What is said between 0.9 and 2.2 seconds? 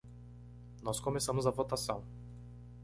começamos a votação.